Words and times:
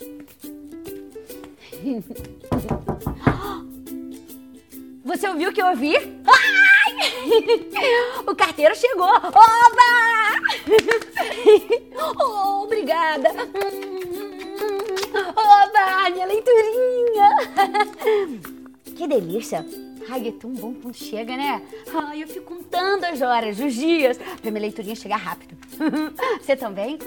Você 5.04 5.28
ouviu 5.28 5.50
o 5.50 5.52
que 5.52 5.60
eu 5.60 5.66
ouvi? 5.66 5.94
Ai! 5.96 6.10
O 8.26 8.34
carteiro 8.34 8.74
chegou! 8.74 9.06
Oba! 9.08 9.30
Oh, 12.18 12.62
obrigada! 12.64 13.28
Oba, 15.36 16.10
minha 16.10 16.26
leiturinha! 16.26 17.28
Que 18.96 19.06
delícia! 19.06 19.64
Ai, 20.08 20.28
é 20.28 20.32
tão 20.32 20.50
bom 20.50 20.72
quando 20.74 20.94
chega, 20.94 21.36
né? 21.36 21.60
Ai, 21.94 22.22
eu 22.22 22.28
fico 22.28 22.54
contando 22.54 23.04
as 23.04 23.20
horas, 23.20 23.60
os 23.60 23.74
dias, 23.74 24.16
pra 24.18 24.50
minha 24.50 24.62
leiturinha 24.62 24.96
chegar 24.96 25.18
rápido. 25.18 25.54
Você 26.40 26.56
também? 26.56 26.98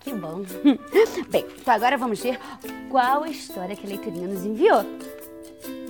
Que 0.00 0.12
bom. 0.14 0.42
Bem, 1.28 1.46
então 1.58 1.74
agora 1.74 1.96
vamos 1.96 2.20
ver 2.20 2.38
qual 2.90 3.22
a 3.22 3.28
história 3.28 3.76
que 3.76 3.86
a 3.86 3.88
leiturinha 3.88 4.26
nos 4.26 4.44
enviou. 4.44 4.82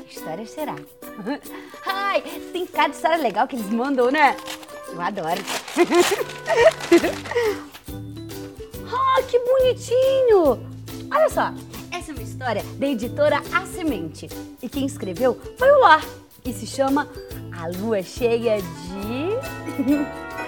Que 0.07 0.15
história 0.17 0.47
será? 0.47 0.75
Ai, 1.87 2.23
tem 2.53 2.67
cada 2.67 2.93
história 2.93 3.19
legal 3.19 3.47
que 3.47 3.57
eles 3.57 3.71
mandam, 3.71 4.11
né? 4.11 4.37
Eu 4.93 5.01
adoro. 5.01 5.41
Ah, 8.93 9.23
que 9.23 9.39
bonitinho! 9.39 10.69
Olha 11.13 11.29
só, 11.31 11.53
essa 11.93 12.11
é 12.11 12.15
uma 12.15 12.23
história 12.23 12.63
da 12.77 12.87
editora 12.87 13.41
A 13.53 13.67
Semente. 13.67 14.29
E 14.63 14.69
quem 14.69 14.87
escreveu 14.87 15.41
foi 15.57 15.71
o 15.71 15.79
Ló. 15.81 16.01
E 16.45 16.53
se 16.53 16.67
chama 16.67 17.09
A 17.53 17.69
Lua 17.69 18.03
Cheia 18.03 18.61
de. 18.61 20.40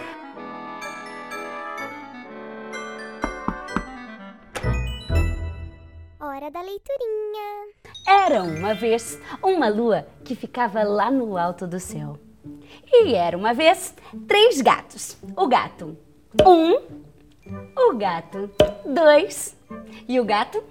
Hora 6.20 6.50
da 6.50 6.62
leiturinha. 6.62 7.72
Era 8.06 8.42
uma 8.42 8.74
vez 8.74 9.18
uma 9.42 9.68
lua 9.68 10.06
que 10.24 10.34
ficava 10.34 10.82
lá 10.82 11.10
no 11.10 11.36
alto 11.36 11.66
do 11.66 11.78
céu. 11.78 12.18
E 12.90 13.14
era 13.14 13.36
uma 13.36 13.52
vez 13.52 13.94
três 14.26 14.60
gatos. 14.60 15.16
O 15.36 15.46
gato 15.46 15.96
um, 16.40 16.80
o 17.76 17.94
gato 17.96 18.50
dois 18.86 19.56
e 20.08 20.18
o 20.18 20.24
gato 20.24 20.62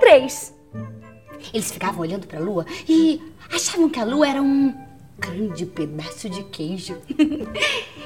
três. 0.00 0.54
Eles 1.52 1.70
ficavam 1.70 2.00
olhando 2.00 2.26
para 2.26 2.38
a 2.38 2.42
lua 2.42 2.64
e 2.88 3.20
achavam 3.52 3.90
que 3.90 4.00
a 4.00 4.04
lua 4.04 4.28
era 4.28 4.40
um 4.40 4.74
grande 5.18 5.66
pedaço 5.66 6.30
de 6.30 6.42
queijo. 6.44 6.96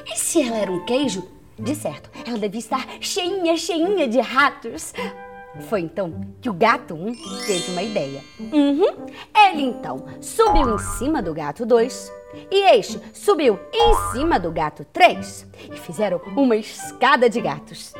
e 0.06 0.16
se 0.16 0.42
ela 0.42 0.56
era 0.56 0.72
um 0.72 0.84
queijo, 0.84 1.26
de 1.58 1.74
certo, 1.74 2.10
ela 2.26 2.38
devia 2.38 2.58
estar 2.58 2.86
cheinha, 3.00 3.56
cheinha 3.56 4.06
de 4.06 4.20
ratos. 4.20 4.92
Foi 5.68 5.80
então 5.80 6.20
que 6.40 6.50
o 6.50 6.52
gato 6.52 6.94
1 6.94 7.08
um 7.08 7.14
teve 7.46 7.72
uma 7.72 7.82
ideia. 7.82 8.22
Uhum. 8.38 9.06
Ele 9.34 9.62
então 9.62 10.04
subiu 10.20 10.74
em 10.74 10.78
cima 10.78 11.22
do 11.22 11.32
gato 11.32 11.64
2 11.64 12.12
e 12.50 12.62
este 12.76 13.00
subiu 13.14 13.58
em 13.72 13.94
cima 14.12 14.38
do 14.38 14.52
gato 14.52 14.84
3 14.92 15.46
e 15.72 15.76
fizeram 15.76 16.20
uma 16.36 16.56
escada 16.56 17.30
de 17.30 17.40
gatos. 17.40 17.94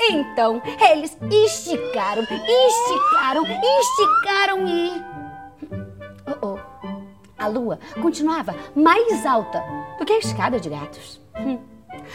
Então 0.00 0.60
eles 0.90 1.16
esticaram, 1.30 2.22
esticaram, 2.22 3.44
esticaram 3.44 4.66
e. 4.66 5.02
Oh, 6.40 6.56
oh. 6.56 6.72
A 7.38 7.46
lua 7.46 7.78
continuava 8.00 8.54
mais 8.74 9.26
alta 9.26 9.62
do 9.98 10.04
que 10.04 10.12
a 10.12 10.18
escada 10.18 10.58
de 10.58 10.70
gatos. 10.70 11.20
Hum. 11.38 11.71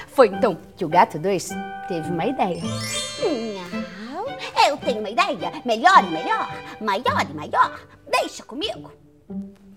Foi 0.08 0.28
então 0.28 0.58
que 0.76 0.86
o 0.86 0.90
gato 0.90 1.18
2 1.18 1.50
teve 1.88 2.12
uma 2.12 2.26
ideia. 2.26 2.62
Eu 4.68 4.78
tenho 4.78 5.00
uma 5.00 5.10
ideia. 5.10 5.52
Melhor 5.66 6.04
e 6.04 6.12
melhor. 6.12 6.50
Maior 6.82 7.30
e 7.30 7.34
maior. 7.34 7.80
Deixa 8.10 8.44
comigo. 8.44 8.92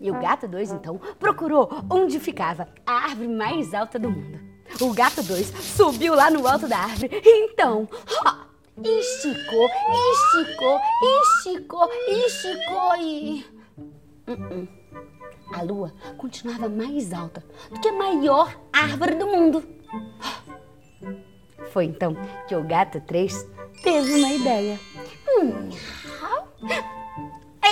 E 0.00 0.10
o 0.10 0.14
gato 0.14 0.48
2 0.48 0.72
então 0.72 1.00
procurou 1.18 1.68
onde 1.90 2.18
ficava 2.18 2.68
a 2.86 2.92
árvore 2.92 3.28
mais 3.28 3.74
alta 3.74 3.98
do 3.98 4.10
mundo. 4.10 4.40
O 4.80 4.92
gato 4.92 5.22
2 5.22 5.46
subiu 5.76 6.14
lá 6.14 6.30
no 6.30 6.46
alto 6.46 6.66
da 6.66 6.78
árvore 6.78 7.20
e 7.24 7.46
então 7.46 7.88
ó, 8.24 8.34
esticou, 8.82 9.68
esticou, 10.12 10.80
esticou, 11.22 11.90
esticou 12.08 12.96
e. 12.96 13.44
Uh 14.26 14.32
-uh. 14.32 14.80
A 15.52 15.62
lua 15.62 15.92
continuava 16.16 16.68
mais 16.68 17.12
alta 17.12 17.44
do 17.70 17.80
que 17.80 17.88
a 17.88 17.92
maior 17.92 18.54
árvore 18.72 19.16
do 19.16 19.26
mundo. 19.26 19.79
Foi 21.72 21.84
então 21.84 22.16
que 22.48 22.54
o 22.54 22.64
gato 22.64 23.00
3 23.00 23.46
teve 23.82 24.14
uma 24.14 24.32
ideia. 24.32 24.80
Hum, 25.28 25.70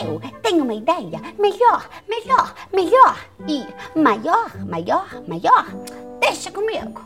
eu 0.01 0.21
tenho 0.43 0.63
uma 0.63 0.75
ideia. 0.75 1.21
Melhor, 1.39 1.89
melhor, 2.09 2.55
melhor. 2.73 3.19
E 3.47 3.67
maior, 3.99 4.65
maior, 4.65 5.09
maior. 5.27 5.67
Deixa 6.21 6.51
comigo. 6.51 7.03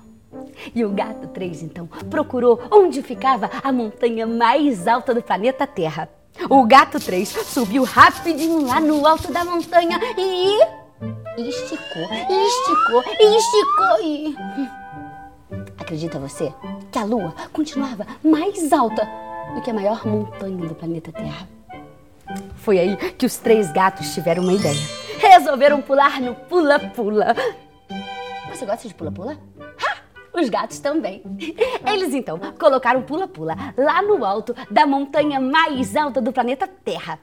E 0.75 0.85
o 0.85 0.91
gato 0.91 1.29
3 1.29 1.63
então 1.63 1.87
procurou 2.11 2.61
onde 2.71 3.03
ficava 3.03 3.51
a 3.63 3.73
montanha 3.73 4.27
mais 4.27 4.87
alta 4.87 5.15
do 5.15 5.23
planeta 5.23 5.67
Terra. 5.67 6.09
O 6.49 6.65
gato 6.67 6.99
3 6.99 7.29
subiu 7.29 7.85
rapidinho 7.85 8.67
lá 8.67 8.81
no 8.81 9.07
alto 9.07 9.33
da 9.33 9.45
montanha 9.45 9.99
e. 10.17 10.59
esticou, 11.39 12.09
esticou, 12.29 13.05
esticou 13.21 14.03
e. 14.03 14.82
Acredita 15.93 16.19
você 16.19 16.55
que 16.91 16.99
a 16.99 17.05
Lua 17.05 17.35
continuava 17.53 18.07
mais 18.25 18.73
alta 18.73 19.07
do 19.55 19.61
que 19.61 19.71
a 19.71 19.75
maior 19.75 20.07
montanha 20.07 20.67
do 20.67 20.75
planeta 20.75 21.13
Terra? 21.13 21.47
Foi 22.57 22.79
aí 22.79 22.97
que 22.97 23.27
os 23.27 23.37
três 23.37 23.71
gatos 23.71 24.15
tiveram 24.15 24.43
uma 24.43 24.55
ideia. 24.55 24.81
Resolveram 25.19 25.83
pular 25.83 26.19
no 26.19 26.35
pula-pula. 26.35 27.37
Você 28.49 28.65
gosta 28.65 28.89
de 28.89 28.95
pula-pula? 28.95 29.37
Os 30.33 30.49
gatos 30.49 30.79
também. 30.79 31.23
Eles 31.87 32.15
então 32.15 32.41
colocaram 32.59 33.03
pula-pula 33.03 33.55
lá 33.77 34.01
no 34.01 34.25
alto 34.25 34.57
da 34.71 34.87
montanha 34.87 35.39
mais 35.39 35.95
alta 35.95 36.23
do 36.23 36.33
planeta 36.33 36.67
Terra, 36.67 37.19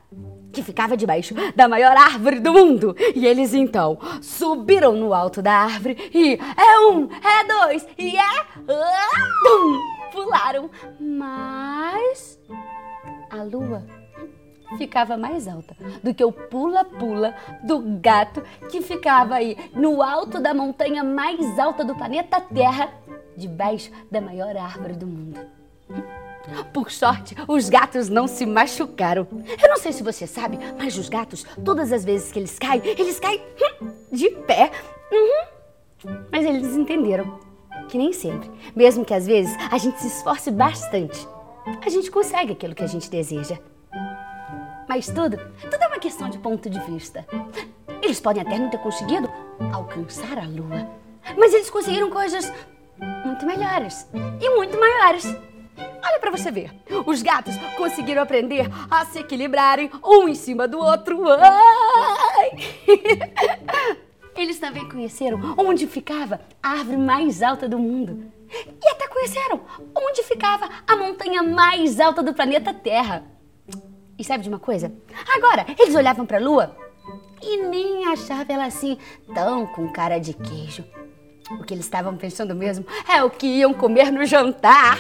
que 0.52 0.64
ficava 0.64 0.98
debaixo 0.98 1.34
da 1.56 1.68
maior 1.68 1.96
árvore 1.96 2.40
do 2.40 2.54
mundo. 2.54 2.96
E 3.16 3.26
eles 3.26 3.54
então 3.54 3.98
subiram 4.22 4.94
no 4.94 5.14
alto 5.14 5.42
da 5.42 5.54
árvore 5.54 6.10
e 6.14 6.36
é 6.36 6.80
um, 6.90 7.10
é 7.12 7.48
dois 7.48 7.88
e 7.98 8.18
é. 8.18 8.44
Tum, 9.44 9.80
pularam. 10.12 10.70
Mas 11.00 12.40
a 13.30 13.44
lua 13.44 13.84
ficava 14.78 15.18
mais 15.18 15.48
alta 15.48 15.76
do 16.04 16.14
que 16.14 16.24
o 16.24 16.32
pula-pula 16.32 17.34
do 17.64 17.80
gato 18.00 18.44
que 18.70 18.82
ficava 18.82 19.36
aí 19.36 19.58
no 19.74 20.02
alto 20.02 20.40
da 20.40 20.54
montanha 20.54 21.04
mais 21.04 21.58
alta 21.58 21.84
do 21.84 21.96
planeta 21.96 22.40
Terra, 22.40 22.90
debaixo 23.36 23.92
da 24.12 24.22
maior 24.22 24.56
árvore 24.56 24.94
do 24.94 25.08
mundo. 25.08 25.40
Por 26.74 26.92
sorte, 26.92 27.36
os 27.48 27.70
gatos 27.70 28.10
não 28.10 28.28
se 28.28 28.46
machucaram. 28.46 29.28
Eu 29.62 29.70
não 29.70 29.78
sei 29.78 29.92
se 29.92 30.04
você 30.04 30.26
sabe, 30.26 30.58
mas 30.78 30.98
os 30.98 31.10
gatos, 31.10 31.46
todas 31.64 31.92
as 31.92 32.04
vezes 32.04 32.32
que 32.32 32.40
eles 32.40 32.58
caem, 32.58 32.82
eles 32.86 33.20
caem 33.20 33.42
hum, 33.82 33.92
de 34.12 34.30
pé. 34.30 34.72
Uhum. 35.12 36.20
Mas 36.32 36.46
eles 36.46 36.76
entenderam 36.76 37.40
que 37.90 37.98
nem 37.98 38.14
sempre, 38.14 38.50
mesmo 38.76 39.04
que 39.04 39.14
às 39.14 39.26
vezes 39.26 39.56
a 39.72 39.78
gente 39.78 40.00
se 40.00 40.08
esforce 40.08 40.52
bastante, 40.52 41.28
a 41.86 41.90
gente 41.90 42.10
consegue 42.10 42.54
aquilo 42.54 42.76
que 42.76 42.84
a 42.84 42.88
gente 42.88 43.10
deseja. 43.10 43.58
Mas 44.88 45.08
tudo, 45.08 45.38
tudo 45.70 45.84
é 45.84 45.88
uma 45.88 46.00
questão 46.00 46.30
de 46.30 46.38
ponto 46.40 46.70
de 46.70 46.80
vista. 46.82 47.26
Eles 48.02 48.20
podem 48.20 48.42
até 48.42 48.58
não 48.58 48.70
ter 48.70 48.80
conseguido 48.80 49.30
alcançar 49.74 50.38
a 50.38 50.48
lua, 50.48 50.90
mas 51.38 51.54
eles 51.54 51.70
conseguiram 51.70 52.10
coisas 52.10 52.52
muito 53.26 53.46
melhores 53.46 54.08
e 54.42 54.50
muito 54.56 54.80
maiores. 54.80 55.26
Olha 56.04 56.20
para 56.20 56.32
você 56.32 56.52
ver. 56.52 56.72
Os 57.06 57.22
gatos 57.22 57.56
conseguiram 57.78 58.22
aprender 58.22 58.70
a 58.90 59.06
se 59.06 59.20
equilibrarem 59.20 59.90
um 60.04 60.28
em 60.28 60.36
cima 60.36 60.68
do 60.68 60.80
outro. 60.80 61.24
Ai! 61.30 62.52
Eles 64.36 64.60
também 64.60 64.88
conheceram 64.88 65.56
onde 65.58 65.86
ficava 65.86 66.40
a 66.64 66.70
árvore 66.70 66.98
mais 66.98 67.42
alta 67.42 67.68
do 67.68 67.78
mundo. 67.78 68.32
E 68.52 68.90
até 68.90 69.08
conheceram 69.08 69.62
onde 69.96 70.24
ficava 70.24 70.70
a 70.88 70.96
montanha 70.96 71.44
mais 71.44 72.00
alta 72.00 72.24
do 72.24 72.34
planeta 72.34 72.74
Terra. 72.74 73.24
E 74.18 74.24
sabe 74.24 74.44
de 74.44 74.50
uma 74.50 74.60
coisa? 74.60 74.92
Agora, 75.36 75.66
eles 75.78 75.96
olhavam 75.96 76.26
para 76.26 76.38
a 76.38 76.42
lua 76.42 76.76
e 77.42 77.58
nem 77.58 78.06
achavam 78.08 78.46
ela 78.50 78.66
assim 78.66 78.98
tão 79.34 79.68
com 79.68 79.92
cara 79.92 80.20
de 80.20 80.34
queijo. 80.34 80.84
O 81.52 81.64
que 81.64 81.74
eles 81.74 81.86
estavam 81.86 82.16
pensando 82.16 82.54
mesmo 82.54 82.86
é 83.08 83.24
o 83.24 83.30
que 83.30 83.48
iam 83.48 83.74
comer 83.74 84.12
no 84.12 84.26
jantar. 84.26 85.00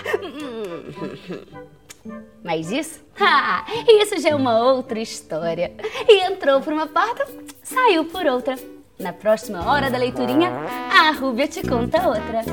Mas 2.43 2.71
isso? 2.71 3.01
Isso 3.87 4.19
já 4.19 4.29
é 4.29 4.35
uma 4.35 4.57
outra 4.59 4.99
história. 4.99 5.73
E 6.07 6.23
entrou 6.25 6.61
por 6.61 6.71
uma 6.73 6.87
porta, 6.87 7.27
saiu 7.61 8.05
por 8.05 8.25
outra. 8.25 8.55
Na 8.97 9.13
próxima 9.13 9.69
hora 9.69 9.89
da 9.89 9.97
leiturinha, 9.97 10.49
a 10.49 11.11
Rúbia 11.11 11.47
te 11.47 11.61
conta 11.67 12.07
outra. 12.07 12.43